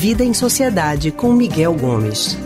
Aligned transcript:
Vida 0.00 0.22
em 0.22 0.32
Sociedade 0.32 1.10
com 1.10 1.32
Miguel 1.32 1.74
Gomes. 1.74 2.38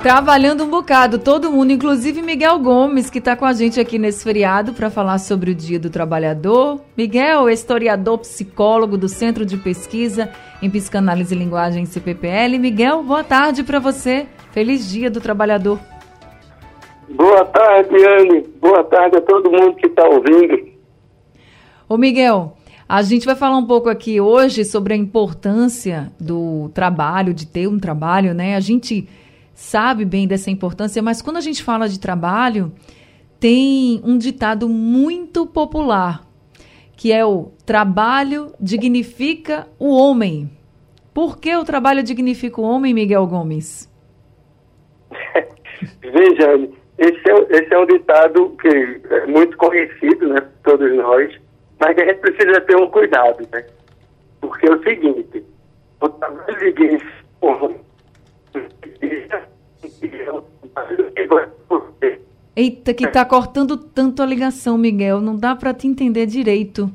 Trabalhando 0.00 0.62
um 0.62 0.70
bocado, 0.70 1.18
todo 1.18 1.50
mundo, 1.50 1.72
inclusive 1.72 2.22
Miguel 2.22 2.60
Gomes, 2.60 3.10
que 3.10 3.18
está 3.18 3.34
com 3.34 3.44
a 3.44 3.52
gente 3.52 3.80
aqui 3.80 3.98
nesse 3.98 4.22
feriado 4.22 4.72
para 4.72 4.90
falar 4.90 5.18
sobre 5.18 5.50
o 5.50 5.54
Dia 5.56 5.80
do 5.80 5.90
Trabalhador. 5.90 6.80
Miguel, 6.96 7.50
historiador, 7.50 8.18
psicólogo 8.18 8.96
do 8.96 9.08
Centro 9.08 9.44
de 9.44 9.56
Pesquisa 9.56 10.30
em 10.62 10.70
Psicanálise 10.70 11.34
e 11.34 11.38
Linguagem 11.38 11.84
CPPL. 11.84 12.56
Miguel, 12.56 13.02
boa 13.02 13.24
tarde 13.24 13.64
para 13.64 13.80
você. 13.80 14.28
Feliz 14.52 14.88
Dia 14.88 15.10
do 15.10 15.20
Trabalhador. 15.20 15.80
Boa 17.08 17.44
tarde, 17.46 17.96
Anne. 18.06 18.42
Boa 18.60 18.84
tarde 18.84 19.16
a 19.16 19.20
todo 19.20 19.50
mundo 19.50 19.74
que 19.74 19.88
está 19.88 20.06
ouvindo. 20.06 20.74
Ô, 21.88 21.98
Miguel, 21.98 22.56
a 22.88 23.02
gente 23.02 23.24
vai 23.24 23.34
falar 23.34 23.56
um 23.56 23.66
pouco 23.66 23.88
aqui 23.88 24.20
hoje 24.20 24.64
sobre 24.64 24.94
a 24.94 24.96
importância 24.96 26.12
do 26.20 26.68
trabalho, 26.74 27.32
de 27.32 27.46
ter 27.46 27.66
um 27.66 27.78
trabalho, 27.78 28.34
né? 28.34 28.56
A 28.56 28.60
gente 28.60 29.08
sabe 29.54 30.04
bem 30.04 30.26
dessa 30.26 30.50
importância, 30.50 31.02
mas 31.02 31.22
quando 31.22 31.38
a 31.38 31.40
gente 31.40 31.62
fala 31.62 31.88
de 31.88 31.98
trabalho, 31.98 32.72
tem 33.40 34.00
um 34.04 34.18
ditado 34.18 34.68
muito 34.68 35.46
popular, 35.46 36.24
que 36.96 37.12
é 37.12 37.24
o 37.24 37.52
trabalho 37.64 38.52
dignifica 38.60 39.66
o 39.78 39.94
homem. 39.94 40.50
Por 41.12 41.38
que 41.38 41.54
o 41.56 41.64
trabalho 41.64 42.02
dignifica 42.02 42.60
o 42.60 42.64
homem, 42.64 42.92
Miguel 42.92 43.26
Gomes? 43.26 43.90
Veja, 46.02 46.68
esse 46.98 47.30
é, 47.30 47.56
esse 47.56 47.74
é 47.74 47.78
um 47.78 47.86
ditado 47.86 48.56
que 48.60 48.68
é 48.68 49.26
muito 49.26 49.56
conhecido, 49.56 50.28
né, 50.28 50.46
todos 50.62 50.94
nós, 50.96 51.32
mas 51.84 51.98
a 51.98 52.04
gente 52.04 52.20
precisa 52.20 52.60
ter 52.62 52.76
um 52.76 52.88
cuidado, 52.88 53.46
né? 53.52 53.62
Porque 54.40 54.66
é 54.66 54.72
o 54.72 54.82
seguinte, 54.82 55.44
o 56.00 56.08
trabalho 56.08 56.74
o 57.42 57.46
homem 57.46 57.80
Eita, 62.56 62.94
que 62.94 63.08
tá 63.08 63.24
cortando 63.24 63.76
tanto 63.76 64.22
a 64.22 64.26
ligação, 64.26 64.78
Miguel. 64.78 65.20
Não 65.20 65.36
dá 65.36 65.54
para 65.56 65.74
te 65.74 65.86
entender 65.86 66.24
direito. 66.24 66.90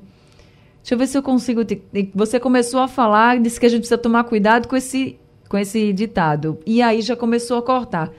Deixa 0.78 0.96
eu 0.96 0.98
ver 0.98 1.06
se 1.06 1.18
eu 1.18 1.22
consigo. 1.22 1.64
Te... 1.66 1.84
Você 2.16 2.40
começou 2.40 2.80
a 2.80 2.88
falar 2.88 3.40
disse 3.40 3.60
que 3.60 3.66
a 3.66 3.70
gente 3.70 3.82
precisa 3.82 3.98
tomar 3.98 4.24
cuidado 4.24 4.68
com 4.68 4.76
esse, 4.76 5.20
com 5.48 5.58
esse 5.58 5.94
ditado. 5.94 6.58
E 6.66 6.82
aí 6.82 7.02
já 7.02 7.16
começou 7.16 7.58
a 7.58 7.62
cortar. 7.62 8.10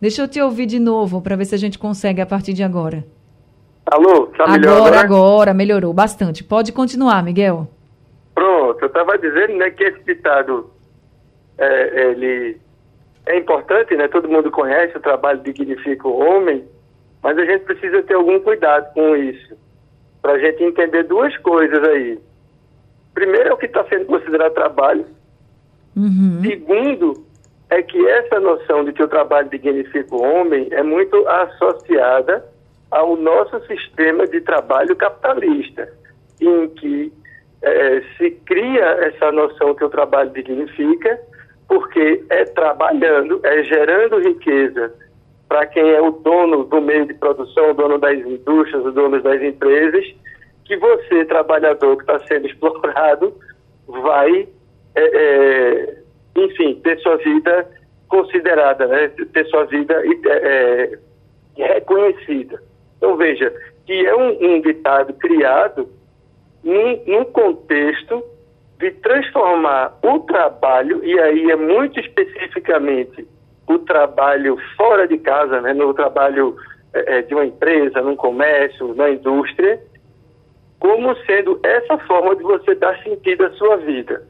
Deixa 0.00 0.22
eu 0.22 0.28
te 0.28 0.40
ouvir 0.40 0.66
de 0.66 0.78
novo 0.78 1.20
para 1.22 1.34
ver 1.34 1.46
se 1.46 1.54
a 1.54 1.58
gente 1.58 1.78
consegue 1.78 2.20
a 2.20 2.26
partir 2.26 2.52
de 2.52 2.62
agora. 2.62 3.04
Alô, 3.86 4.26
tá 4.26 4.46
melhor 4.46 4.72
agora? 4.76 4.88
Agora, 4.88 5.00
agora, 5.00 5.54
melhorou 5.54 5.92
bastante. 5.92 6.44
Pode 6.44 6.72
continuar, 6.72 7.22
Miguel. 7.22 7.68
Pronto, 8.34 8.80
eu 8.80 8.86
estava 8.86 9.18
dizendo 9.18 9.54
né, 9.56 9.70
que 9.70 9.84
esse 9.84 10.02
ditado 10.04 10.70
é, 11.58 12.10
ele 12.10 12.58
é 13.26 13.38
importante, 13.38 13.94
né? 13.96 14.08
Todo 14.08 14.28
mundo 14.28 14.50
conhece 14.50 14.96
o 14.96 15.00
trabalho 15.00 15.40
dignifica 15.40 16.08
o 16.08 16.18
homem, 16.18 16.64
mas 17.22 17.36
a 17.36 17.44
gente 17.44 17.64
precisa 17.64 18.02
ter 18.02 18.14
algum 18.14 18.40
cuidado 18.40 18.92
com 18.94 19.16
isso, 19.16 19.54
para 20.22 20.32
a 20.32 20.38
gente 20.38 20.62
entender 20.62 21.04
duas 21.04 21.36
coisas 21.38 21.82
aí. 21.84 22.18
Primeiro 23.12 23.50
é 23.50 23.52
o 23.52 23.56
que 23.56 23.66
está 23.66 23.84
sendo 23.84 24.06
considerado 24.06 24.54
trabalho. 24.54 25.04
Uhum. 25.96 26.40
Segundo 26.42 27.24
é 27.68 27.82
que 27.82 28.08
essa 28.08 28.40
noção 28.40 28.84
de 28.84 28.92
que 28.92 29.02
o 29.02 29.08
trabalho 29.08 29.48
dignifica 29.50 30.14
o 30.14 30.22
homem 30.22 30.68
é 30.70 30.82
muito 30.82 31.28
associada 31.28 32.44
ao 32.90 33.16
nosso 33.16 33.60
sistema 33.66 34.26
de 34.26 34.40
trabalho 34.40 34.96
capitalista, 34.96 35.88
em 36.40 36.68
que 36.70 37.12
é, 37.62 38.02
se 38.16 38.30
cria 38.46 38.84
essa 39.06 39.30
noção 39.30 39.74
que 39.74 39.84
o 39.84 39.90
trabalho 39.90 40.30
dignifica 40.30 41.20
porque 41.70 42.24
é 42.30 42.44
trabalhando, 42.46 43.40
é 43.44 43.62
gerando 43.62 44.18
riqueza 44.18 44.92
para 45.48 45.66
quem 45.66 45.88
é 45.90 46.00
o 46.00 46.10
dono 46.10 46.64
do 46.64 46.80
meio 46.80 47.06
de 47.06 47.14
produção, 47.14 47.70
o 47.70 47.74
dono 47.74 47.96
das 47.96 48.18
indústrias, 48.18 48.84
o 48.84 48.90
dono 48.90 49.22
das 49.22 49.40
empresas, 49.40 50.04
que 50.64 50.76
você, 50.76 51.24
trabalhador 51.24 51.96
que 51.96 52.02
está 52.02 52.18
sendo 52.26 52.46
explorado, 52.50 53.32
vai, 53.86 54.48
é, 54.96 55.02
é, 55.02 55.96
enfim, 56.36 56.74
ter 56.82 56.98
sua 57.00 57.16
vida 57.18 57.68
considerada, 58.08 58.86
né? 58.88 59.08
ter 59.32 59.46
sua 59.46 59.64
vida 59.64 59.94
é, 60.26 60.98
é, 61.56 61.72
reconhecida. 61.74 62.60
Então, 63.00 63.16
veja, 63.16 63.50
que 63.86 64.06
é 64.06 64.14
um, 64.14 64.56
um 64.56 64.60
ditado 64.60 65.14
criado 65.14 65.88
num, 66.62 67.02
num 67.06 67.24
contexto 67.24 68.22
de 68.78 68.90
transformar 68.90 69.98
o 70.02 70.20
trabalho, 70.20 71.02
e 71.02 71.18
aí 71.18 71.50
é 71.50 71.56
muito 71.56 71.98
especificamente 71.98 73.26
o 73.66 73.78
trabalho 73.78 74.58
fora 74.76 75.08
de 75.08 75.16
casa, 75.16 75.62
né, 75.62 75.72
no 75.72 75.94
trabalho 75.94 76.56
é, 76.92 77.22
de 77.22 77.34
uma 77.34 77.46
empresa, 77.46 78.02
num 78.02 78.16
comércio, 78.16 78.94
na 78.94 79.08
indústria, 79.08 79.80
como 80.78 81.16
sendo 81.24 81.58
essa 81.62 81.96
forma 81.98 82.36
de 82.36 82.42
você 82.42 82.74
dar 82.74 83.02
sentido 83.02 83.46
à 83.46 83.50
sua 83.52 83.76
vida. 83.76 84.26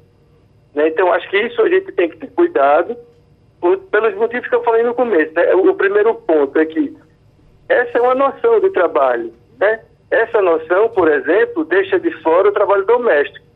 Né? 0.74 0.88
Então, 0.88 1.12
acho 1.12 1.28
que 1.28 1.38
isso 1.38 1.60
a 1.62 1.68
gente 1.68 1.90
tem 1.92 2.08
que 2.08 2.18
ter 2.18 2.30
cuidado, 2.32 2.96
por, 3.60 3.78
pelos 3.78 4.14
motivos 4.14 4.48
que 4.48 4.54
eu 4.54 4.62
falei 4.62 4.84
no 4.84 4.94
começo. 4.94 5.32
Né? 5.34 5.54
O, 5.54 5.70
o 5.70 5.74
primeiro 5.74 6.14
ponto 6.14 6.58
é 6.58 6.66
que 6.66 6.96
essa 7.72 7.98
é 7.98 8.00
uma 8.00 8.14
noção 8.14 8.60
de 8.60 8.70
trabalho. 8.70 9.32
Né? 9.58 9.80
Essa 10.10 10.42
noção, 10.42 10.88
por 10.90 11.10
exemplo, 11.10 11.64
deixa 11.64 11.98
de 11.98 12.10
fora 12.22 12.48
o 12.48 12.52
trabalho 12.52 12.84
doméstico 12.84 13.50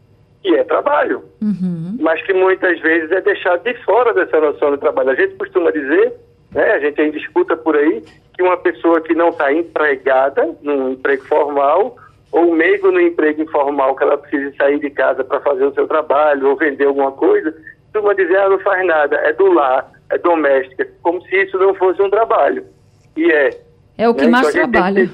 que 0.45 0.55
é 0.55 0.63
trabalho, 0.63 1.25
uhum. 1.41 1.97
mas 1.99 2.21
que 2.23 2.35
muitas 2.35 2.79
vezes 2.81 3.11
é 3.11 3.21
deixado 3.23 3.63
de 3.65 3.75
fora 3.83 4.13
dessa 4.13 4.39
noção 4.39 4.73
de 4.73 4.79
trabalho. 4.79 5.09
A 5.09 5.15
gente 5.15 5.35
costuma 5.37 5.71
dizer, 5.71 6.13
né, 6.53 6.73
a 6.73 6.79
gente 6.81 7.01
ainda 7.01 7.17
escuta 7.17 7.57
por 7.57 7.75
aí, 7.75 8.05
que 8.35 8.43
uma 8.43 8.59
pessoa 8.59 9.01
que 9.01 9.15
não 9.15 9.31
está 9.31 9.51
empregada 9.51 10.55
num 10.61 10.91
emprego 10.93 11.25
formal, 11.25 11.97
ou 12.31 12.55
mesmo 12.55 12.93
no 12.93 13.01
emprego 13.01 13.41
informal, 13.41 13.97
que 13.97 14.03
ela 14.03 14.19
precisa 14.19 14.55
sair 14.57 14.79
de 14.81 14.91
casa 14.91 15.25
para 15.25 15.41
fazer 15.41 15.65
o 15.65 15.73
seu 15.73 15.89
trabalho 15.89 16.51
ou 16.51 16.57
vender 16.57 16.85
alguma 16.85 17.13
coisa, 17.13 17.55
costuma 17.91 18.13
dizer, 18.13 18.37
ah, 18.37 18.51
não 18.51 18.59
faz 18.59 18.87
nada, 18.87 19.17
é 19.17 19.33
do 19.33 19.51
lar, 19.51 19.91
é 20.11 20.19
doméstica, 20.19 20.87
como 21.01 21.23
se 21.23 21.35
isso 21.43 21.57
não 21.57 21.75
fosse 21.75 22.03
um 22.03 22.11
trabalho. 22.11 22.67
E 23.17 23.33
é. 23.33 23.64
É 23.97 24.09
o 24.09 24.15
que 24.15 24.25
né? 24.25 24.31
mais 24.31 24.49
então, 24.49 24.71
trabalha. 24.71 25.11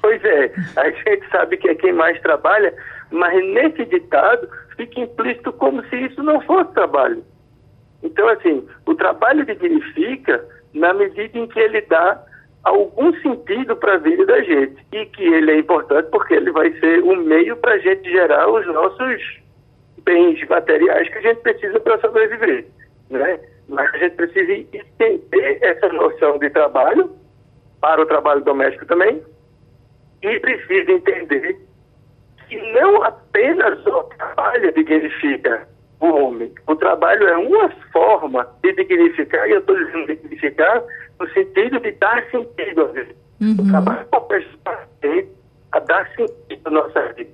Pois 0.00 0.24
é, 0.24 0.52
a 0.76 0.90
gente 0.90 1.28
sabe 1.30 1.56
que 1.56 1.68
é 1.68 1.74
quem 1.74 1.92
mais 1.92 2.20
trabalha, 2.20 2.74
mas 3.10 3.34
nesse 3.52 3.84
ditado 3.84 4.48
fica 4.76 5.00
implícito 5.00 5.52
como 5.52 5.84
se 5.86 5.96
isso 5.96 6.22
não 6.22 6.40
fosse 6.40 6.72
trabalho. 6.72 7.22
Então, 8.02 8.28
assim, 8.28 8.66
o 8.86 8.94
trabalho 8.94 9.44
dignifica 9.46 10.44
na 10.74 10.92
medida 10.92 11.38
em 11.38 11.46
que 11.46 11.60
ele 11.60 11.80
dá 11.82 12.20
algum 12.64 13.12
sentido 13.20 13.76
para 13.76 13.94
a 13.94 13.98
vida 13.98 14.24
da 14.26 14.40
gente 14.42 14.76
e 14.92 15.06
que 15.06 15.22
ele 15.22 15.50
é 15.50 15.58
importante 15.58 16.08
porque 16.10 16.34
ele 16.34 16.50
vai 16.50 16.72
ser 16.78 17.02
um 17.02 17.16
meio 17.16 17.56
para 17.56 17.74
a 17.74 17.78
gente 17.78 18.10
gerar 18.10 18.48
os 18.48 18.66
nossos 18.66 19.40
bens 20.04 20.46
materiais 20.48 21.08
que 21.08 21.18
a 21.18 21.22
gente 21.22 21.40
precisa 21.42 21.78
para 21.80 22.00
sobreviver, 22.00 22.66
né? 23.10 23.38
Mas 23.68 23.92
a 23.94 23.98
gente 23.98 24.16
precisa 24.16 24.52
entender 24.52 25.58
essa 25.60 25.88
noção 25.88 26.38
de 26.38 26.50
trabalho 26.50 27.10
para 27.82 28.00
o 28.00 28.06
trabalho 28.06 28.42
doméstico 28.42 28.86
também 28.86 29.20
e 30.22 30.40
precisa 30.40 30.92
entender 30.92 31.60
que 32.48 32.56
não 32.72 33.02
apenas 33.02 33.84
o 33.84 34.04
trabalho 34.04 34.72
dignifica 34.72 35.68
o 36.00 36.06
homem. 36.06 36.52
O 36.66 36.76
trabalho 36.76 37.26
é 37.28 37.36
uma 37.36 37.68
forma 37.92 38.48
de 38.62 38.72
dignificar, 38.72 39.48
e 39.48 39.52
eu 39.52 39.58
estou 39.58 39.76
dizendo 39.76 40.06
dignificar 40.06 40.82
no 41.18 41.28
sentido 41.30 41.80
de 41.80 41.92
dar 41.92 42.24
sentido 42.30 42.82
à 42.82 42.84
vida. 42.86 43.14
Uhum. 43.40 43.56
O 43.58 43.68
trabalho 43.68 44.06
é 45.02 45.26
a 45.72 45.78
dar 45.80 46.08
sentido 46.14 46.60
à 46.66 46.70
nossa 46.70 47.12
vida. 47.14 47.30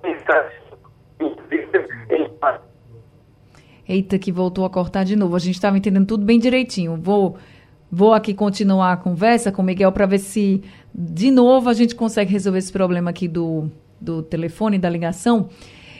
Pensar 0.00 0.52
em 1.20 2.30
Eita, 3.88 4.18
que 4.18 4.30
voltou 4.30 4.64
a 4.64 4.70
cortar 4.70 5.04
de 5.04 5.16
novo. 5.16 5.34
A 5.34 5.40
gente 5.40 5.56
estava 5.56 5.76
entendendo 5.76 6.06
tudo 6.06 6.24
bem 6.24 6.38
direitinho. 6.38 6.96
Vou, 6.96 7.36
vou 7.94 8.14
aqui 8.14 8.32
continuar 8.32 8.94
a 8.94 8.96
conversa 8.96 9.52
com 9.52 9.60
o 9.60 9.64
Miguel 9.64 9.92
para 9.92 10.06
ver 10.06 10.18
se, 10.18 10.62
de 10.94 11.30
novo, 11.30 11.68
a 11.68 11.74
gente 11.74 11.94
consegue 11.94 12.32
resolver 12.32 12.58
esse 12.58 12.72
problema 12.72 13.10
aqui 13.10 13.28
do, 13.28 13.70
do 14.00 14.22
telefone, 14.22 14.78
da 14.78 14.88
ligação, 14.88 15.50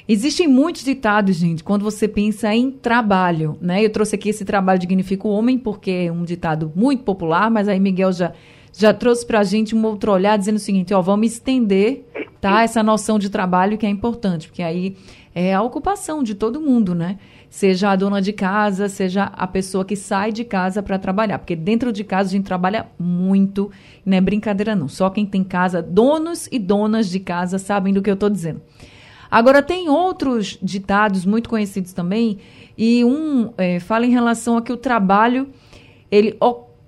existem 0.09 0.49
muitos 0.49 0.85
ditados, 0.85 1.37
gente, 1.37 1.63
quando 1.63 1.83
você 1.83 2.09
pensa 2.09 2.55
em 2.55 2.71
trabalho, 2.71 3.59
né? 3.61 3.85
Eu 3.85 3.91
trouxe 3.91 4.15
aqui 4.15 4.31
esse 4.31 4.43
trabalho 4.43 4.79
dignifica 4.79 5.29
o 5.29 5.31
homem, 5.31 5.59
porque 5.59 6.07
é 6.07 6.13
um 6.13 6.25
ditado 6.25 6.73
muito 6.75 7.03
popular, 7.03 7.51
mas 7.51 7.69
aí 7.69 7.79
Miguel 7.79 8.11
já, 8.11 8.33
já 8.73 8.95
trouxe 8.95 9.27
a 9.31 9.45
gente 9.45 9.75
um 9.75 9.85
outro 9.85 10.13
olhar, 10.13 10.39
dizendo 10.39 10.57
o 10.57 10.61
seguinte, 10.61 10.95
ó, 10.95 11.03
vamos 11.03 11.31
estender, 11.31 12.07
tá? 12.43 12.65
Essa 12.65 12.83
noção 12.83 13.21
de 13.21 13.31
trabalho 13.31 13.79
que 13.79 13.87
é 13.87 13.89
importante, 13.89 14.49
porque 14.49 14.65
aí 14.65 14.97
é 15.33 15.55
a 15.55 15.63
ocupação 15.63 16.25
de 16.25 16.35
todo 16.35 16.61
mundo, 16.61 16.93
né? 16.93 17.17
Seja 17.49 17.91
a 17.91 17.97
dona 17.97 18.21
de 18.21 18.33
casa, 18.33 18.89
seja 18.89 19.25
a 19.25 19.47
pessoa 19.47 19.85
que 19.85 19.95
sai 19.95 20.33
de 20.33 20.43
casa 20.43 20.83
para 20.83 20.99
trabalhar. 20.99 21.39
Porque 21.39 21.55
dentro 21.55 21.93
de 21.93 22.03
casa 22.03 22.31
a 22.31 22.33
gente 22.33 22.45
trabalha 22.45 22.89
muito, 22.99 23.71
não 24.05 24.17
é 24.17 24.21
brincadeira 24.21 24.75
não. 24.75 24.89
Só 24.89 25.09
quem 25.09 25.25
tem 25.25 25.45
casa, 25.45 25.81
donos 25.81 26.49
e 26.51 26.59
donas 26.59 27.09
de 27.09 27.21
casa 27.21 27.61
sabem 27.61 27.95
do 27.95 28.03
que 28.03 28.11
eu 28.11 28.15
estou 28.15 28.29
dizendo. 28.29 28.61
Agora, 29.31 29.63
tem 29.63 29.89
outros 29.89 30.59
ditados 30.61 31.25
muito 31.25 31.49
conhecidos 31.49 31.93
também, 31.93 32.39
e 32.77 33.05
um 33.05 33.53
é, 33.57 33.79
fala 33.79 34.05
em 34.05 34.11
relação 34.11 34.57
a 34.57 34.63
que 34.63 34.73
o 34.73 34.77
trabalho 34.77 35.49
ele, 36.11 36.37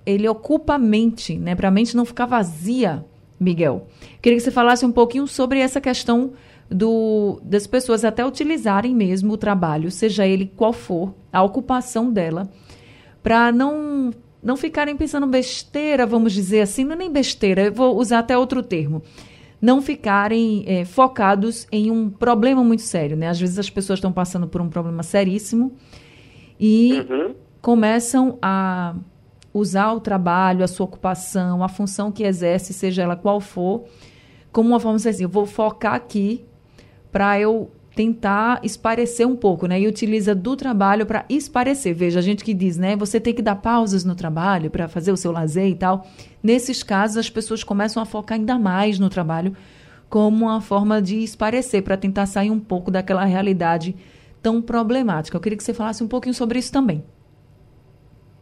ele 0.04 0.28
ocupa 0.28 0.74
a 0.74 0.78
mente, 0.78 1.38
né? 1.38 1.54
Para 1.54 1.68
a 1.68 1.70
mente 1.70 1.96
não 1.96 2.04
ficar 2.04 2.26
vazia, 2.26 3.04
Miguel. 3.44 3.87
Queria 4.20 4.37
que 4.37 4.43
você 4.43 4.50
falasse 4.50 4.85
um 4.85 4.91
pouquinho 4.91 5.26
sobre 5.26 5.61
essa 5.61 5.81
questão 5.81 6.32
do, 6.70 7.41
das 7.44 7.67
pessoas 7.67 8.05
até 8.05 8.25
utilizarem 8.26 8.94
mesmo 8.94 9.35
o 9.35 9.37
trabalho, 9.37 9.91
seja 9.91 10.26
ele 10.26 10.50
qual 10.56 10.73
for, 10.73 11.14
a 11.32 11.43
ocupação 11.43 12.12
dela, 12.12 12.50
para 13.23 13.52
não 13.52 14.12
não 14.43 14.58
ficarem 14.58 14.94
pensando 14.94 15.26
besteira, 15.26 16.05
vamos 16.05 16.31
dizer 16.35 16.61
assim, 16.61 16.85
não 16.85 16.93
é 16.93 16.96
nem 16.96 17.11
besteira, 17.11 17.62
eu 17.62 17.73
vou 17.73 17.96
usar 17.96 18.19
até 18.19 18.37
outro 18.37 18.62
termo. 18.62 19.02
Não 19.58 19.81
ficarem 19.81 20.64
é, 20.67 20.85
focados 20.85 21.67
em 21.73 21.91
um 21.91 22.11
problema 22.11 22.62
muito 22.62 22.82
sério, 22.82 23.17
né? 23.17 23.29
Às 23.29 23.41
vezes 23.41 23.58
as 23.58 23.70
pessoas 23.70 23.96
estão 23.96 24.12
passando 24.12 24.46
por 24.46 24.61
um 24.61 24.69
problema 24.69 25.02
seríssimo 25.02 25.73
e 26.61 26.93
uhum. 27.08 27.35
começam 27.62 28.38
a 28.43 28.94
usar 29.54 29.92
o 29.92 30.00
trabalho, 30.00 30.64
a 30.64 30.68
sua 30.68 30.84
ocupação, 30.84 31.62
a 31.62 31.68
função 31.68 32.10
que 32.10 32.24
exerce, 32.24 32.72
seja 32.72 33.02
ela 33.02 33.14
qual 33.14 33.40
for, 33.40 33.84
como 34.50 34.70
uma 34.70 34.80
forma 34.80 34.98
de 34.98 35.08
assim, 35.08 35.22
eu 35.22 35.28
vou 35.28 35.46
focar 35.46 35.94
aqui 35.94 36.44
para 37.12 37.38
eu 37.38 37.70
tentar 37.94 38.58
esparecer 38.64 39.24
um 39.24 39.36
pouco, 39.36 39.66
né? 39.68 39.80
E 39.80 39.86
utiliza 39.86 40.34
do 40.34 40.56
trabalho 40.56 41.06
para 41.06 41.24
esparecer. 41.28 41.94
Veja, 41.94 42.18
a 42.18 42.22
gente 42.22 42.42
que 42.42 42.52
diz, 42.52 42.76
né? 42.76 42.96
Você 42.96 43.20
tem 43.20 43.32
que 43.32 43.40
dar 43.40 43.54
pausas 43.54 44.04
no 44.04 44.16
trabalho 44.16 44.68
para 44.68 44.88
fazer 44.88 45.12
o 45.12 45.16
seu 45.16 45.30
lazer 45.30 45.68
e 45.68 45.76
tal. 45.76 46.04
Nesses 46.42 46.82
casos, 46.82 47.18
as 47.18 47.30
pessoas 47.30 47.62
começam 47.62 48.02
a 48.02 48.06
focar 48.06 48.36
ainda 48.36 48.58
mais 48.58 48.98
no 48.98 49.08
trabalho 49.08 49.56
como 50.10 50.46
uma 50.46 50.60
forma 50.60 51.00
de 51.00 51.22
esparecer, 51.22 51.82
para 51.82 51.96
tentar 51.96 52.26
sair 52.26 52.50
um 52.50 52.60
pouco 52.60 52.90
daquela 52.90 53.24
realidade 53.24 53.94
tão 54.42 54.60
problemática. 54.60 55.36
Eu 55.36 55.40
queria 55.40 55.56
que 55.56 55.64
você 55.64 55.74
falasse 55.74 56.04
um 56.04 56.08
pouquinho 56.08 56.34
sobre 56.34 56.58
isso 56.58 56.72
também. 56.72 57.02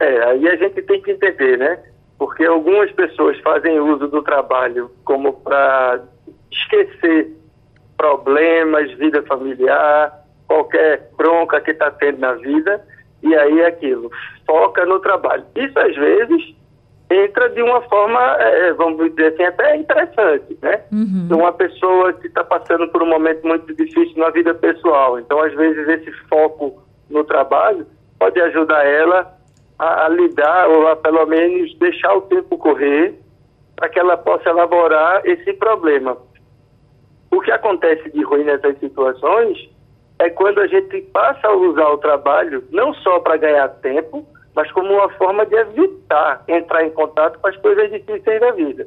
É, 0.02 0.24
aí 0.24 0.48
a 0.48 0.56
gente 0.56 0.82
tem 0.82 1.00
que 1.00 1.12
entender, 1.12 1.56
né? 1.56 1.78
Porque 2.18 2.44
algumas 2.44 2.90
pessoas 2.90 3.38
fazem 3.38 3.78
uso 3.78 4.08
do 4.08 4.20
trabalho 4.20 4.90
como 5.04 5.32
para 5.32 6.02
esquecer 6.50 7.30
problemas, 7.96 8.90
vida 8.94 9.22
familiar, 9.22 10.12
qualquer 10.48 11.08
bronca 11.16 11.60
que 11.60 11.70
está 11.70 11.88
tendo 11.92 12.18
na 12.18 12.32
vida, 12.32 12.84
e 13.22 13.32
aí 13.36 13.60
é 13.60 13.66
aquilo, 13.66 14.10
foca 14.44 14.84
no 14.84 14.98
trabalho. 14.98 15.44
Isso 15.54 15.78
às 15.78 15.94
vezes 15.94 16.56
entra 17.08 17.48
de 17.50 17.62
uma 17.62 17.80
forma, 17.82 18.20
é, 18.40 18.70
é 18.70 18.72
vamos 18.72 19.08
dizer 19.10 19.34
assim, 19.34 19.44
até 19.44 19.76
interessante, 19.76 20.58
né? 20.60 20.80
Uhum. 20.90 21.28
Uma 21.30 21.52
pessoa 21.52 22.12
que 22.14 22.26
está 22.26 22.42
passando 22.42 22.88
por 22.88 23.04
um 23.04 23.08
momento 23.08 23.46
muito 23.46 23.72
difícil 23.72 24.16
na 24.16 24.30
vida 24.30 24.52
pessoal, 24.52 25.20
então 25.20 25.40
às 25.40 25.54
vezes 25.54 25.86
esse 25.86 26.10
foco 26.28 26.82
no 27.08 27.22
trabalho 27.22 27.86
pode 28.18 28.40
ajudar 28.40 28.84
ela 28.84 29.41
a, 29.82 30.06
a 30.06 30.08
lidar 30.08 30.68
ou 30.68 30.86
a 30.86 30.94
pelo 30.94 31.26
menos 31.26 31.76
deixar 31.78 32.14
o 32.14 32.22
tempo 32.22 32.56
correr 32.56 33.18
para 33.74 33.88
que 33.88 33.98
ela 33.98 34.16
possa 34.16 34.48
elaborar 34.48 35.22
esse 35.26 35.52
problema. 35.54 36.16
O 37.30 37.40
que 37.40 37.50
acontece 37.50 38.08
de 38.10 38.22
ruim 38.22 38.44
nessas 38.44 38.78
situações 38.78 39.58
é 40.20 40.30
quando 40.30 40.60
a 40.60 40.68
gente 40.68 41.00
passa 41.12 41.48
a 41.48 41.56
usar 41.56 41.88
o 41.88 41.98
trabalho 41.98 42.62
não 42.70 42.94
só 42.94 43.18
para 43.18 43.36
ganhar 43.36 43.68
tempo, 43.80 44.24
mas 44.54 44.70
como 44.70 44.92
uma 44.92 45.08
forma 45.14 45.44
de 45.46 45.56
evitar 45.56 46.44
entrar 46.46 46.84
em 46.84 46.90
contato 46.90 47.40
com 47.40 47.48
as 47.48 47.56
coisas 47.56 47.90
difíceis 47.90 48.40
da 48.40 48.52
vida. 48.52 48.86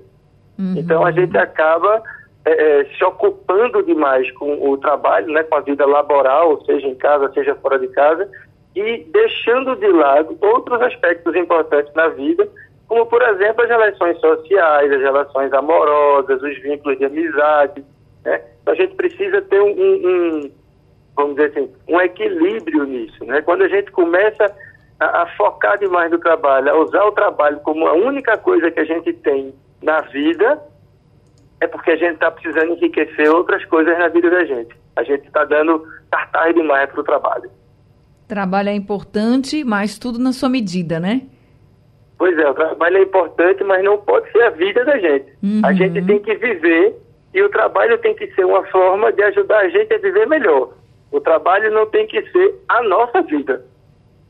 Uhum. 0.58 0.76
Então 0.78 1.06
a 1.06 1.12
gente 1.12 1.38
acaba 1.38 2.02
é, 2.46 2.52
é, 2.52 2.86
se 2.86 3.04
ocupando 3.04 3.84
demais 3.84 4.32
com 4.34 4.70
o 4.70 4.78
trabalho, 4.78 5.34
né, 5.34 5.44
com 5.44 5.56
a 5.56 5.62
vida 5.62 5.86
laboral, 5.86 6.64
seja 6.64 6.88
em 6.88 6.96
casa, 6.96 7.34
seja 7.34 7.54
fora 7.56 7.78
de 7.80 7.90
casa, 7.90 8.30
e 8.76 9.06
deixando 9.12 9.76
de 9.76 9.88
lado 9.88 10.38
outros 10.42 10.82
aspectos 10.82 11.36
importantes 11.36 11.94
na 11.94 12.10
vida, 12.10 12.48
como 12.88 13.06
por 13.06 13.22
exemplo 13.22 13.64
as 13.64 13.70
relações 13.70 14.20
sociais, 14.20 14.92
as 14.92 15.02
relações 15.02 15.54
amorosas, 15.54 16.42
os 16.42 16.58
vínculos 16.62 16.98
de 16.98 17.06
amizade, 17.06 17.84
né? 18.26 18.42
Então, 18.62 18.74
a 18.74 18.78
gente 18.78 18.96
precisa 18.96 19.42
ter 19.44 19.62
um, 19.62 19.70
um, 19.70 20.52
vamos 21.16 21.36
dizer 21.36 21.52
assim, 21.52 21.72
um 21.88 22.02
equilíbrio 22.02 22.84
nisso. 22.84 23.24
Né? 23.24 23.42
Quando 23.44 23.62
a 23.62 23.68
gente 23.68 23.92
começa 23.92 24.54
a, 25.00 25.22
a, 25.22 25.28
focar 25.38 25.78
demais 25.78 26.12
no 26.12 26.18
trabalho, 26.18 26.72
a 26.72 26.78
usar 26.78 27.06
o 27.06 27.12
trabalho 27.12 27.60
como 27.60 27.88
a 27.88 27.94
única 27.94 28.38
coisa 28.38 28.72
que 28.72 28.80
a 28.80 28.86
gente 28.86 29.14
tem 29.14 29.54
na 29.82 30.02
vida, 30.02 30.60
é 31.62 31.68
porque 31.68 31.92
a 31.92 31.96
gente 31.96 32.16
está 32.16 32.32
precisando 32.32 32.74
enriquecer 32.74 33.30
outras 33.30 33.64
coisas 33.66 33.98
na 33.98 34.08
vida 34.08 34.30
da 34.30 34.44
gente. 34.44 34.76
A 34.96 35.04
gente 35.04 35.28
está 35.28 35.46
dando 35.46 35.86
cartaz 36.12 36.56
demais 36.56 36.90
para 36.90 37.02
o 37.02 37.04
trabalho. 37.04 37.50
Trabalho 38.28 38.70
é 38.70 38.74
importante, 38.74 39.64
mas 39.64 40.00
tudo 40.00 40.18
na 40.18 40.34
sua 40.34 40.50
medida, 40.50 41.00
né? 41.00 41.22
Pois 42.18 42.38
é, 42.38 42.50
o 42.50 42.54
trabalho 42.54 42.98
é 42.98 43.02
importante, 43.02 43.64
mas 43.64 43.84
não 43.84 43.98
pode 43.98 44.32
ser 44.32 44.42
a 44.44 44.50
vida 44.50 44.84
da 44.86 44.98
gente. 44.98 45.26
Uhum. 45.44 45.62
A 45.64 45.74
gente 45.74 46.02
tem 46.02 46.20
que 46.20 46.36
viver 46.36 46.96
e 47.34 47.42
o 47.44 47.50
trabalho 47.50 47.98
tem 47.98 48.16
que 48.16 48.28
ser 48.34 48.46
uma 48.46 48.64
forma 48.68 49.12
de 49.12 49.22
ajudar 49.24 49.60
a 49.60 49.70
gente 49.70 49.94
a 49.94 49.98
viver 49.98 50.26
melhor. 50.26 50.70
O 51.12 51.20
trabalho 51.20 51.72
não 51.72 51.86
tem 51.86 52.08
que 52.08 52.22
ser 52.32 52.56
a 52.70 52.82
nossa 52.84 53.22
vida, 53.22 53.64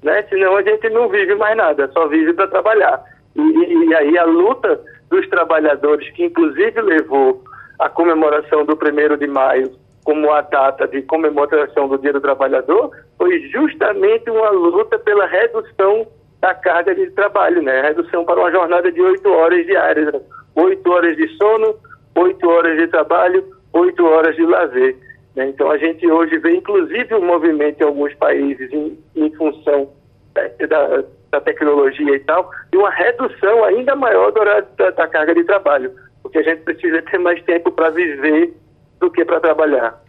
né? 0.03 0.23
Senão 0.23 0.57
a 0.57 0.63
gente 0.63 0.89
não 0.89 1.07
vive 1.07 1.35
mais 1.35 1.55
nada, 1.55 1.89
só 1.93 2.07
vive 2.07 2.33
para 2.33 2.47
trabalhar. 2.47 3.03
E, 3.35 3.41
e, 3.41 3.89
e, 3.89 3.95
aí 3.95 4.17
a 4.17 4.25
luta 4.25 4.81
dos 5.09 5.27
trabalhadores, 5.29 6.09
que 6.11 6.25
inclusive 6.25 6.81
levou 6.81 7.43
a 7.79 7.87
comemoração 7.87 8.65
do 8.65 8.73
1 8.73 9.17
de 9.17 9.27
maio 9.27 9.71
como 10.05 10.31
a 10.31 10.41
data 10.41 10.87
de 10.87 11.01
comemoração 11.01 11.89
do 11.89 11.97
Dia 11.97 12.13
do 12.13 12.21
Trabalhador, 12.21 12.91
foi 13.17 13.39
justamente 13.49 14.29
uma 14.29 14.51
luta 14.51 14.97
pela 14.99 15.25
redução 15.25 16.07
da 16.39 16.53
carga 16.53 16.93
de 16.93 17.09
trabalho, 17.11 17.61
né? 17.63 17.81
Redução 17.81 18.23
para 18.23 18.39
uma 18.39 18.51
jornada 18.51 18.91
de 18.91 19.01
oito 19.01 19.27
horas 19.27 19.65
diárias, 19.65 20.13
oito 20.55 20.91
horas 20.91 21.17
de 21.17 21.27
sono, 21.37 21.75
oito 22.15 22.47
horas 22.47 22.77
de 22.77 22.87
trabalho, 22.87 23.43
oito 23.73 24.05
horas 24.05 24.35
de 24.35 24.45
lazer. 24.45 24.95
Né? 25.35 25.47
Então 25.47 25.71
a 25.71 25.77
gente 25.77 26.09
hoje 26.09 26.37
vê 26.37 26.55
inclusive 26.55 27.15
um 27.15 27.25
movimento 27.25 27.81
em 27.81 27.85
alguns 27.85 28.13
países 28.13 28.71
em, 28.71 28.97
em 29.15 29.31
função 29.33 29.89
da, 30.35 31.03
da, 31.31 31.41
tecnologia 31.41 32.15
e 32.15 32.19
tal, 32.19 32.49
de 32.71 32.77
uma 32.77 32.91
redução 32.91 33.63
ainda 33.63 33.95
maior 33.95 34.31
do 34.31 34.39
horário 34.39 34.67
da, 34.77 34.91
da 34.91 35.07
carga 35.07 35.33
de 35.33 35.43
trabalho, 35.43 35.91
porque 36.21 36.37
a 36.37 36.43
gente 36.43 36.61
precisa 36.61 37.01
ter 37.01 37.17
mais 37.17 37.41
tempo 37.43 37.71
para 37.71 37.89
viver 37.89 38.53
do 38.99 39.11
que 39.11 39.23
para 39.25 39.39
trabalhar. 39.39 40.03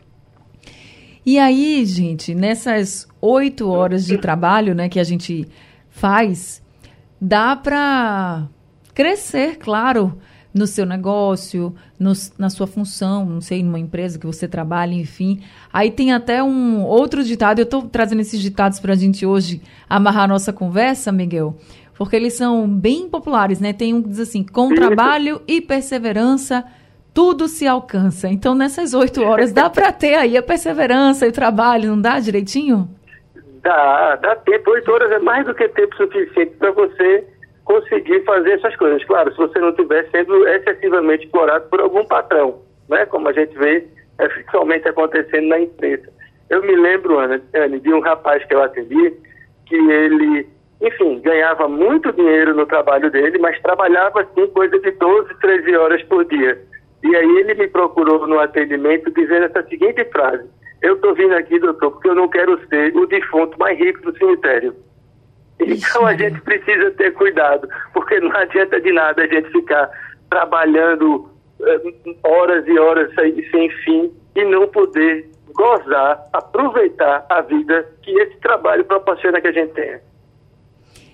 E 1.25 1.39
aí, 1.39 1.85
gente, 1.85 2.35
nessas 2.35 3.09
oito 3.21 3.69
horas 3.69 4.07
de 4.07 4.17
trabalho, 4.17 4.75
né, 4.75 4.89
que 4.89 5.01
a 5.01 5.05
gente 5.05 5.49
faz, 5.91 6.63
dá 7.21 7.57
para 7.57 8.47
crescer, 8.95 9.57
claro, 9.59 10.17
no 10.57 10.67
seu 10.67 10.87
negócio, 10.87 11.75
no, 11.99 12.13
na 12.39 12.49
sua 12.49 12.67
função, 12.67 13.27
não 13.27 13.41
sei, 13.43 13.63
numa 13.63 13.79
empresa 13.79 14.19
que 14.19 14.27
você 14.27 14.49
trabalha, 14.49 14.95
enfim. 14.95 15.43
Aí 15.71 15.91
tem 15.91 16.13
até 16.13 16.43
um 16.43 16.83
outro 16.83 17.23
ditado, 17.23 17.59
eu 17.59 17.65
estou 17.65 17.83
trazendo 17.83 18.21
esses 18.21 18.41
ditados 18.41 18.81
para 18.81 18.95
a 18.95 18.97
gente 18.97 19.27
hoje 19.27 19.61
amarrar 19.87 20.25
a 20.25 20.29
nossa 20.29 20.53
conversa, 20.55 21.13
Miguel, 21.13 21.57
porque 21.99 22.17
eles 22.17 22.35
são 22.35 22.67
bem 22.67 23.07
populares, 23.09 23.61
né? 23.61 23.73
Tem 23.73 23.93
um 23.93 24.03
que 24.03 24.09
diz 24.09 24.21
assim: 24.21 24.43
com 24.43 24.75
trabalho 24.75 25.43
e 25.47 25.61
perseverança, 25.61 26.65
tudo 27.17 27.49
se 27.49 27.67
alcança. 27.67 28.29
Então, 28.29 28.55
nessas 28.55 28.93
oito 28.93 29.25
horas, 29.25 29.51
dá 29.51 29.71
para 29.71 29.91
ter 29.91 30.17
aí 30.17 30.37
a 30.37 30.43
perseverança 30.43 31.25
e 31.25 31.31
o 31.31 31.33
trabalho, 31.33 31.89
não 31.89 31.99
dá 31.99 32.21
direitinho? 32.21 32.91
Dá, 33.63 34.17
dá 34.17 34.37
tempo. 34.37 34.71
Oito 34.73 34.93
horas 34.93 35.11
é 35.11 35.19
mais 35.21 35.47
do 35.47 35.55
que 35.55 35.67
tempo 35.69 35.97
suficiente 35.97 36.55
para 36.59 36.73
você 36.73 37.27
conseguir 37.65 38.23
fazer 38.25 38.51
essas 38.53 38.77
coisas. 38.77 39.03
Claro, 39.07 39.33
se 39.33 39.39
você 39.39 39.59
não 39.59 39.71
estiver 39.71 40.07
sendo 40.11 40.47
excessivamente 40.47 41.25
explorado 41.25 41.67
por 41.71 41.81
algum 41.81 42.05
patrão, 42.05 42.61
né? 42.87 43.07
como 43.07 43.31
a 43.31 43.33
gente 43.33 43.57
vê 43.57 43.89
é, 44.19 44.89
acontecendo 44.91 45.49
na 45.49 45.59
imprensa. 45.59 46.13
Eu 46.51 46.61
me 46.61 46.77
lembro, 46.77 47.19
Ana, 47.19 47.41
de 47.81 47.95
um 47.95 48.01
rapaz 48.01 48.45
que 48.45 48.55
eu 48.55 48.63
atendi, 48.63 49.15
que 49.65 49.75
ele, 49.75 50.47
enfim, 50.83 51.19
ganhava 51.21 51.67
muito 51.67 52.13
dinheiro 52.13 52.55
no 52.55 52.67
trabalho 52.67 53.11
dele, 53.11 53.39
mas 53.39 53.59
trabalhava 53.63 54.21
assim 54.21 54.47
coisa 54.49 54.79
de 54.79 54.91
12, 54.91 55.35
13 55.41 55.77
horas 55.77 56.03
por 56.03 56.23
dia. 56.27 56.76
E 57.07 57.17
aí 57.17 57.39
ele 57.39 57.55
me 57.55 57.69
procurou 57.69 58.27
no 58.27 58.41
atendimento 58.41 59.13
dizendo 59.13 59.45
essa 59.45 59.63
seguinte 59.69 60.05
frase: 60.07 60.45
Eu 60.83 60.95
estou 60.97 61.15
vindo 61.15 61.35
aqui, 61.35 61.59
doutor, 61.59 61.93
porque 61.93 62.09
eu 62.09 62.15
não 62.15 62.29
quero 62.29 62.59
ser 62.69 62.97
o 62.97 63.07
defunto 63.07 63.57
mais 63.59 63.79
rico 63.79 64.03
do 64.03 64.19
cemitério. 64.19 64.75
Então 65.61 66.05
a 66.05 66.15
gente 66.15 66.41
precisa 66.41 66.91
ter 66.93 67.13
cuidado, 67.13 67.69
porque 67.95 68.19
não 68.21 68.35
adianta 68.37 68.81
de 68.81 68.93
nada 68.93 69.23
a 69.23 69.27
gente 69.27 69.51
ficar 69.51 69.89
trabalhando 70.29 71.31
eh, 71.63 71.81
horas 72.25 72.67
e 72.67 72.79
horas 72.79 73.15
sem 73.15 73.71
fim 73.85 74.13
e 74.35 74.45
não 74.45 74.67
poder 74.69 75.31
gozar, 75.55 76.29
aproveitar 76.33 77.25
a 77.31 77.41
vida 77.41 77.89
que 78.03 78.11
esse 78.11 78.37
trabalho 78.39 78.85
proporciona 78.85 79.41
que 79.41 79.49
a 79.49 79.53
gente 79.53 79.73
tenha. 79.73 80.01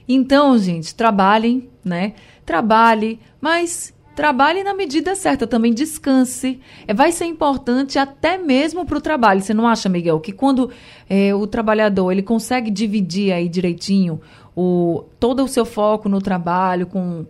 Então, 0.09 0.59
gente, 0.59 0.97
trabalhem, 0.97 1.71
né? 1.85 2.15
Trabalhe, 2.45 3.21
mas 3.41 3.95
trabalhe 4.15 4.63
na 4.63 4.75
medida 4.75 5.15
certa, 5.15 5.47
também 5.47 5.73
descanse. 5.73 6.61
É, 6.87 6.95
vai 6.95 7.13
ser 7.13 7.25
importante 7.27 7.99
até 7.99 8.39
mesmo 8.39 8.85
para 8.85 8.99
o 8.99 9.01
trabalho. 9.01 9.41
Você 9.41 9.55
não 9.55 9.67
acha, 9.67 9.89
Miguel, 9.89 10.21
que 10.21 10.33
quando 10.33 10.71
é, 11.09 11.35
o 11.35 11.47
trabalhador 11.47 12.13
ele 12.13 12.23
consegue 12.23 12.71
dividir 12.71 13.33
aí 13.33 13.49
direitinho 13.49 14.21
o, 14.57 15.05
todo 15.19 15.43
o 15.43 15.49
seu 15.49 15.65
foco 15.65 16.09
no 16.09 16.21
trabalho, 16.21 16.87
com 16.87 17.27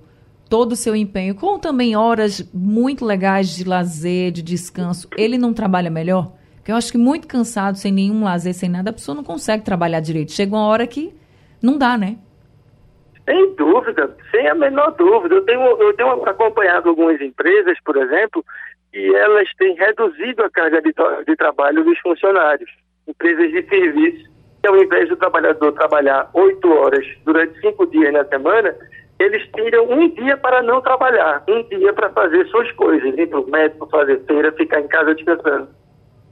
todo 0.48 0.72
o 0.72 0.76
seu 0.76 0.94
empenho, 0.94 1.34
com 1.34 1.58
também 1.58 1.96
horas 1.96 2.46
muito 2.52 3.04
legais 3.04 3.48
de 3.54 3.64
lazer, 3.64 4.32
de 4.32 4.42
descanso, 4.42 5.08
ele 5.16 5.38
não 5.38 5.54
trabalha 5.54 5.90
melhor? 5.90 6.32
Porque 6.56 6.70
eu 6.70 6.76
acho 6.76 6.92
que 6.92 6.98
muito 6.98 7.26
cansado, 7.26 7.76
sem 7.76 7.90
nenhum 7.90 8.22
lazer, 8.22 8.54
sem 8.54 8.68
nada, 8.68 8.90
a 8.90 8.92
pessoa 8.92 9.14
não 9.14 9.24
consegue 9.24 9.64
trabalhar 9.64 10.00
direito. 10.00 10.30
Chega 10.30 10.54
uma 10.54 10.66
hora 10.66 10.86
que 10.86 11.12
não 11.60 11.78
dá, 11.78 11.96
né? 11.96 12.18
Sem 13.24 13.54
dúvida, 13.54 14.16
sem 14.30 14.48
a 14.48 14.54
menor 14.54 14.90
dúvida. 14.92 15.36
Eu 15.36 15.44
tenho, 15.44 15.62
eu 15.80 15.94
tenho 15.94 16.10
acompanhado 16.24 16.88
algumas 16.88 17.20
empresas, 17.20 17.78
por 17.84 17.96
exemplo, 17.96 18.44
e 18.92 19.14
elas 19.14 19.48
têm 19.56 19.74
reduzido 19.74 20.42
a 20.42 20.50
carga 20.50 20.82
de, 20.82 20.92
de 21.26 21.36
trabalho 21.36 21.84
dos 21.84 21.98
funcionários. 22.00 22.70
Empresas 23.06 23.50
de 23.50 23.62
serviço, 23.68 24.30
que 24.60 24.68
ao 24.68 24.76
invés 24.76 25.08
do 25.08 25.16
trabalhador 25.16 25.72
trabalhar 25.72 26.30
oito 26.34 26.72
horas 26.72 27.06
durante 27.24 27.60
cinco 27.60 27.86
dias 27.86 28.12
na 28.12 28.24
semana, 28.24 28.74
eles 29.18 29.48
tiram 29.54 29.84
um 29.90 30.08
dia 30.08 30.36
para 30.36 30.62
não 30.62 30.80
trabalhar, 30.80 31.44
um 31.48 31.62
dia 31.64 31.92
para 31.92 32.10
fazer 32.10 32.46
suas 32.48 32.70
coisas, 32.72 33.16
ir 33.16 33.28
para 33.28 33.40
o 33.40 33.50
médico, 33.50 33.88
fazer 33.88 34.20
feira, 34.26 34.52
ficar 34.52 34.80
em 34.80 34.88
casa 34.88 35.14
descansando. 35.14 35.68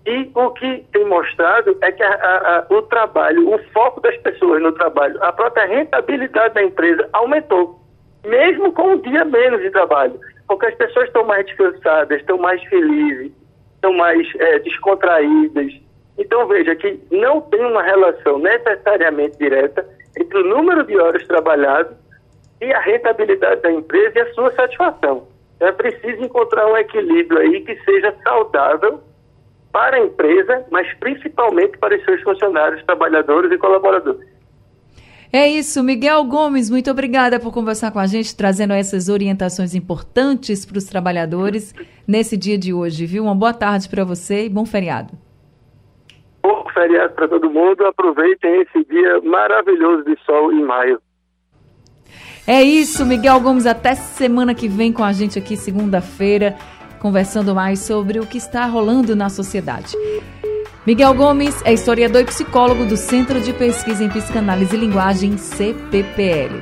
E 0.07 0.30
o 0.35 0.50
que 0.52 0.85
tem 0.92 1.04
mostrado 1.04 1.76
é 1.83 1.92
que 1.92 2.02
a, 2.02 2.11
a, 2.11 2.75
o 2.75 2.83
trabalho, 2.83 3.54
o 3.54 3.59
foco 3.73 4.00
das 4.00 4.16
pessoas 4.19 4.62
no 4.62 4.73
trabalho, 4.73 5.23
a 5.23 5.33
própria 5.33 5.66
rentabilidade 5.66 6.54
da 6.54 6.62
empresa 6.62 7.09
aumentou, 7.12 7.78
mesmo 8.25 8.73
com 8.73 8.95
um 8.95 8.99
dia 8.99 9.25
menos 9.25 9.61
de 9.61 9.71
trabalho, 9.71 10.19
porque 10.49 10.66
as 10.66 10.75
pessoas 10.75 11.07
estão 11.07 11.25
mais 11.25 11.45
descansadas, 11.45 12.19
estão 12.19 12.38
mais 12.38 12.62
felizes, 12.64 13.30
estão 13.75 13.92
mais 13.92 14.26
é, 14.37 14.59
descontraídas. 14.61 15.73
Então 16.19 16.47
veja 16.47 16.75
que 16.75 16.99
não 17.11 17.42
tem 17.42 17.64
uma 17.64 17.83
relação 17.83 18.38
necessariamente 18.38 19.37
direta 19.38 19.87
entre 20.19 20.38
o 20.38 20.45
número 20.45 20.85
de 20.85 20.99
horas 20.99 21.26
trabalhadas 21.26 21.97
e 22.61 22.73
a 22.73 22.80
rentabilidade 22.80 23.61
da 23.61 23.71
empresa 23.71 24.19
e 24.19 24.21
a 24.23 24.35
sua 24.35 24.50
satisfação. 24.52 25.26
Então, 25.57 25.69
é 25.69 25.73
preciso 25.73 26.23
encontrar 26.23 26.66
um 26.66 26.76
equilíbrio 26.76 27.38
aí 27.38 27.61
que 27.61 27.76
seja 27.85 28.14
saudável 28.23 29.00
para 29.72 29.96
a 29.96 30.00
empresa, 30.00 30.64
mas 30.70 30.86
principalmente 30.98 31.78
para 31.78 31.96
os 31.96 32.04
seus 32.04 32.22
funcionários, 32.22 32.82
trabalhadores 32.84 33.50
e 33.52 33.58
colaboradores. 33.58 34.28
É 35.32 35.46
isso, 35.46 35.80
Miguel 35.84 36.24
Gomes, 36.24 36.68
muito 36.68 36.90
obrigada 36.90 37.38
por 37.38 37.52
conversar 37.52 37.92
com 37.92 38.00
a 38.00 38.06
gente, 38.06 38.36
trazendo 38.36 38.72
essas 38.72 39.08
orientações 39.08 39.76
importantes 39.76 40.66
para 40.66 40.76
os 40.76 40.84
trabalhadores 40.84 41.72
nesse 42.06 42.36
dia 42.36 42.58
de 42.58 42.74
hoje, 42.74 43.06
viu? 43.06 43.22
Uma 43.22 43.34
boa 43.34 43.54
tarde 43.54 43.88
para 43.88 44.02
você 44.02 44.46
e 44.46 44.48
bom 44.48 44.66
feriado. 44.66 45.12
Bom 46.42 46.64
feriado 46.74 47.14
para 47.14 47.28
todo 47.28 47.48
mundo, 47.48 47.86
aproveitem 47.86 48.62
esse 48.62 48.84
dia 48.86 49.20
maravilhoso 49.20 50.04
de 50.04 50.18
sol 50.24 50.52
em 50.52 50.64
maio. 50.64 51.00
É 52.44 52.60
isso, 52.60 53.06
Miguel 53.06 53.38
Gomes, 53.38 53.66
até 53.66 53.94
semana 53.94 54.52
que 54.52 54.66
vem 54.66 54.92
com 54.92 55.04
a 55.04 55.12
gente 55.12 55.38
aqui, 55.38 55.56
segunda-feira 55.56 56.56
conversando 57.00 57.54
mais 57.54 57.80
sobre 57.80 58.21
o 58.21 58.26
que 58.26 58.38
está 58.38 58.66
rolando 58.66 59.16
na 59.16 59.28
sociedade. 59.28 59.97
Miguel 60.87 61.14
Gomes 61.14 61.61
é 61.64 61.73
historiador 61.73 62.23
e 62.23 62.26
psicólogo 62.26 62.87
do 62.87 62.97
Centro 62.97 63.40
de 63.40 63.52
Pesquisa 63.52 64.04
em 64.04 64.09
Psicanálise 64.09 64.76
e 64.76 64.78
Linguagem, 64.78 65.37
CPPL. 65.37 66.61